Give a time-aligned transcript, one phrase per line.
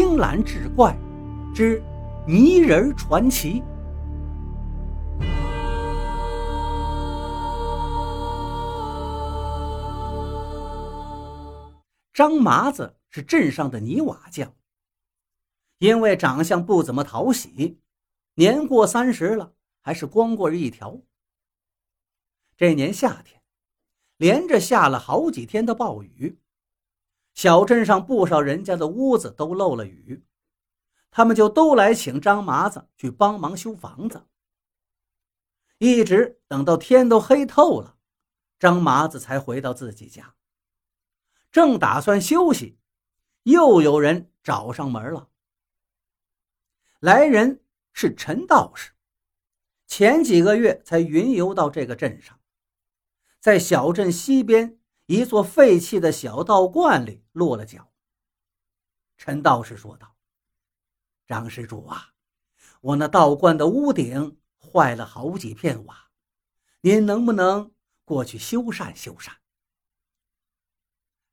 [0.00, 0.96] 青蓝志怪
[1.52, 1.82] 之
[2.24, 3.64] 泥人传奇。
[12.12, 14.54] 张麻子是镇上的泥瓦匠，
[15.78, 17.80] 因为长相不怎么讨喜，
[18.34, 19.52] 年过三十了
[19.82, 20.96] 还是光棍一条。
[22.56, 23.42] 这年夏天，
[24.16, 26.38] 连着下了好几天的暴雨。
[27.38, 30.24] 小镇上不少人家的屋子都漏了雨，
[31.08, 34.26] 他们就都来请张麻子去帮忙修房子。
[35.78, 37.96] 一直等到天都黑透了，
[38.58, 40.34] 张麻子才回到自己家。
[41.52, 42.80] 正打算休息，
[43.44, 45.28] 又有人找上门了。
[46.98, 47.62] 来人
[47.92, 48.90] 是陈道士，
[49.86, 52.40] 前几个月才云游到这个镇上，
[53.38, 54.74] 在小镇西边。
[55.08, 57.90] 一座废弃的小道观里落了脚。
[59.16, 60.14] 陈道士说道
[61.26, 62.12] ：“张施主啊，
[62.82, 66.10] 我那道观的屋顶坏了好几片瓦，
[66.82, 67.72] 您能不能
[68.04, 69.32] 过去修缮修缮？”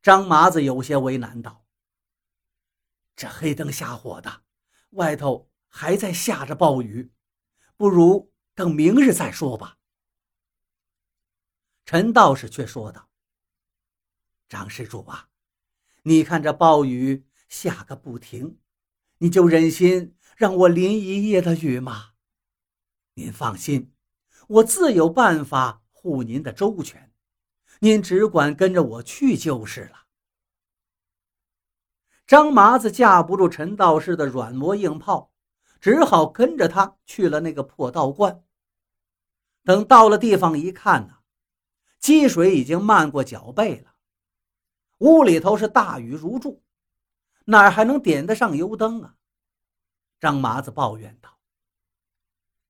[0.02, 1.66] 张麻子有些为难道
[3.14, 4.44] ：“这黑灯瞎火的，
[4.92, 7.12] 外头还在下着暴雨，
[7.76, 9.78] 不如等明日再说吧。”
[11.86, 13.10] 陈道士却说道。
[14.48, 15.30] 张施主啊，
[16.04, 18.60] 你看这暴雨下个不停，
[19.18, 22.12] 你就忍心让我淋一夜的雨吗？
[23.16, 23.94] 您放心，
[24.48, 27.12] 我自有办法护您的周全，
[27.80, 30.06] 您只管跟着我去就是了。
[32.28, 35.32] 张麻子架不住陈道士的软磨硬泡，
[35.80, 38.44] 只好跟着他去了那个破道观。
[39.64, 41.20] 等到了地方一看呢，
[42.00, 43.95] 积水已经漫过脚背了。
[45.00, 46.64] 屋里头是大雨如注，
[47.46, 49.16] 哪儿还能点得上油灯啊？
[50.20, 51.38] 张麻子抱怨道：“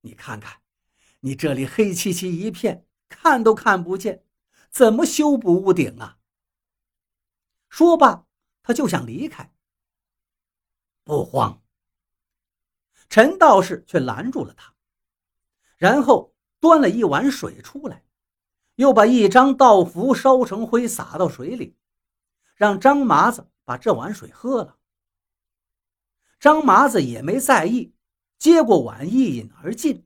[0.02, 0.62] 你看看，
[1.20, 4.26] 你这里黑漆漆一片，看都看不见，
[4.70, 6.18] 怎么修补屋顶啊？”
[7.70, 8.26] 说罢，
[8.64, 9.54] 他就想离开。
[11.04, 11.62] 不慌，
[13.08, 14.74] 陈道士却拦住了他，
[15.78, 18.04] 然后端了一碗水出来，
[18.76, 21.78] 又把一张道符烧成灰撒到水里。
[22.56, 24.78] 让张麻子把这碗水喝了，
[26.40, 27.94] 张麻子也没在意，
[28.38, 30.06] 接过碗一饮而尽。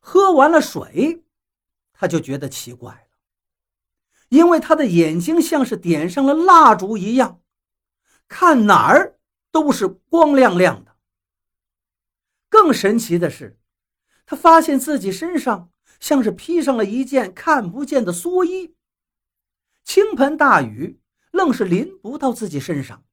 [0.00, 1.24] 喝完了水，
[1.92, 3.18] 他就觉得奇怪了，
[4.28, 7.42] 因为他的眼睛像是点上了蜡烛一样，
[8.26, 9.18] 看哪儿
[9.50, 10.96] 都是光亮亮的。
[12.48, 13.60] 更神奇的是，
[14.24, 15.70] 他发现自己身上
[16.00, 18.74] 像是披上了一件看不见的蓑衣。
[19.88, 21.00] 倾盆大雨
[21.30, 23.06] 愣是淋不到自己身上。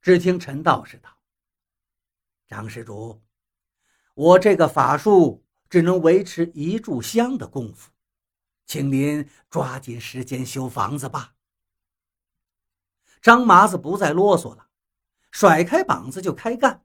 [0.00, 1.16] 只听陈道士道
[2.48, 3.22] ：“张施主，
[4.14, 7.92] 我这个法术只能维持一炷香的功夫，
[8.66, 11.36] 请您抓紧时间修房子吧。”
[13.22, 14.70] 张麻子不再啰嗦了，
[15.30, 16.84] 甩开膀子就开干。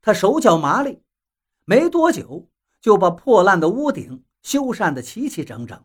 [0.00, 1.02] 他手脚麻利，
[1.64, 2.48] 没多久
[2.80, 5.84] 就把破烂的屋顶修缮得齐齐整整。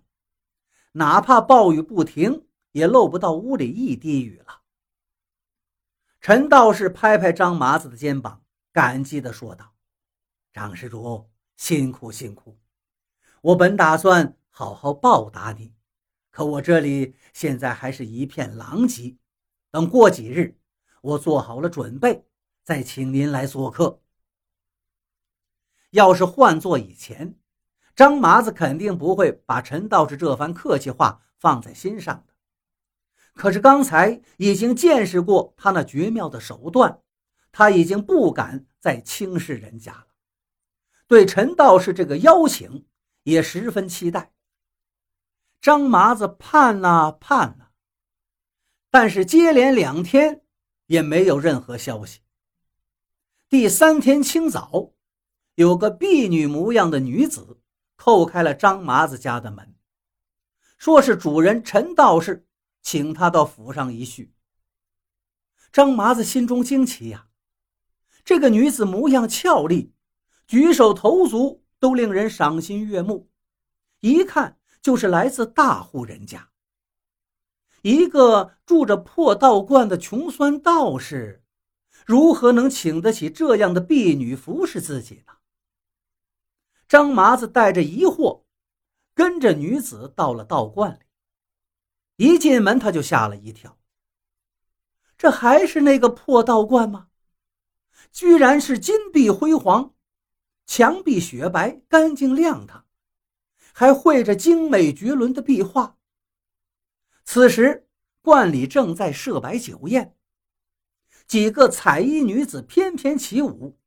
[0.94, 4.62] 哪怕暴雨不停，也漏不到屋里一滴雨了。
[6.20, 9.74] 陈道士拍拍张麻子的肩膀，感激地说道
[10.54, 12.60] ：“张施主辛苦辛苦，
[13.42, 15.74] 我本打算好好报答你，
[16.30, 19.18] 可我这里现在还是一片狼藉。
[19.72, 20.60] 等过几日，
[21.02, 22.26] 我做好了准备，
[22.64, 24.02] 再请您来做客。
[25.92, 27.36] 要是换做以前……”
[28.02, 32.34] 张麻子肯定不会把陈道士这番客气话放在心上的，
[33.36, 37.00] 可是刚才已经见识过他那绝妙的手段，
[37.52, 40.08] 他已经不敢再轻视人家了。
[41.06, 42.88] 对陈道士这个邀请
[43.22, 44.34] 也十分期待。
[45.62, 47.68] 张麻子盼呐盼呐，
[48.90, 50.42] 但是接连两天
[50.88, 52.22] 也没有任何消息。
[53.48, 54.94] 第三天清早，
[55.54, 57.60] 有个婢女模样的女子。
[58.04, 59.76] 叩开了张麻子家的门，
[60.80, 62.48] 说是主人陈道士
[62.82, 64.34] 请他到府上一叙。
[65.72, 67.28] 张麻子心中惊奇呀，
[68.26, 69.94] 这个女子模样俏丽，
[70.48, 73.30] 举手投足都令人赏心悦目，
[74.00, 76.50] 一看就是来自大户人家。
[77.84, 81.44] 一个住着破道观的穷酸道士，
[82.08, 85.34] 如何能请得起这样的婢女服侍自己呢？
[86.92, 88.44] 张麻子带着疑惑，
[89.14, 91.06] 跟着女子到了道观里。
[92.18, 93.80] 一进门，他就吓了一跳。
[95.18, 97.08] 这还是那个破道观吗？
[98.12, 99.94] 居然是金碧辉煌，
[100.66, 102.86] 墙壁雪白，干净亮堂，
[103.72, 105.98] 还绘着精美绝伦的壁画。
[107.24, 107.88] 此时，
[108.22, 110.18] 观里正在设摆酒宴，
[111.26, 113.80] 几个彩衣女子翩翩起舞，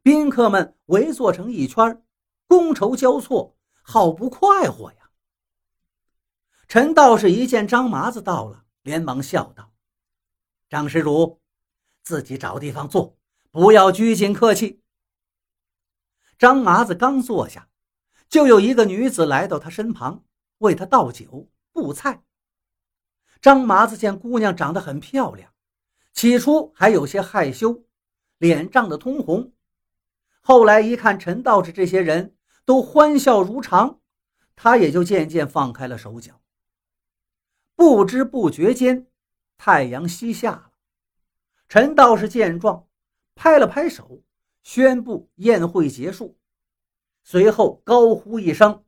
[0.00, 2.04] 宾客们围坐成一圈，
[2.48, 5.10] 觥筹交错，好不快活呀！
[6.68, 9.72] 陈道士一见张麻子到了，连忙笑道
[10.68, 11.40] ：“张施主，
[12.02, 13.16] 自己找地方坐。”
[13.50, 14.82] 不要拘谨客气。
[16.36, 17.70] 张麻子刚坐下，
[18.28, 20.22] 就有一个女子来到他身旁，
[20.58, 22.22] 为他倒酒布菜。
[23.40, 25.54] 张麻子见姑娘长得很漂亮，
[26.12, 27.86] 起初还有些害羞，
[28.36, 29.54] 脸涨得通红。
[30.42, 32.35] 后来一看陈道士这些人
[32.66, 34.00] 都欢笑如常，
[34.54, 36.42] 他也就渐渐放开了手脚。
[37.74, 39.06] 不知不觉间，
[39.56, 40.72] 太阳西下了。
[41.66, 42.82] 陈道士见状。
[43.38, 44.22] 拍了拍手，
[44.62, 46.38] 宣布宴会结束。
[47.22, 48.82] 随后高呼一声：“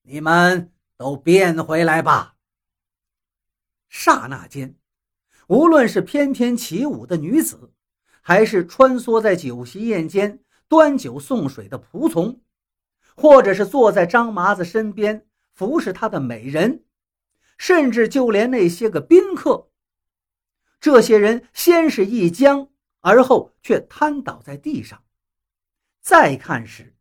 [0.00, 2.36] 你们都变回来吧！”
[3.90, 4.74] 刹那间，
[5.48, 7.74] 无论是翩翩起舞的女子，
[8.22, 12.40] 还是穿梭在酒席宴间端酒送水的仆从，
[13.16, 16.84] 或者是坐在张麻子身边服侍他的美人，
[17.58, 19.70] 甚至就连那些个宾客，
[20.80, 22.68] 这些人先是一僵。
[23.04, 25.02] 而后却瘫倒在地上，
[26.00, 26.94] 再看时，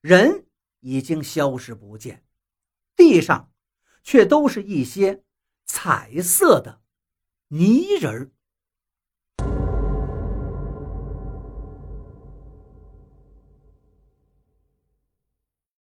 [0.00, 0.46] 人
[0.78, 2.24] 已经消失不见，
[2.94, 3.52] 地上
[4.04, 5.24] 却都是一些
[5.66, 6.80] 彩色的
[7.48, 8.30] 泥人儿。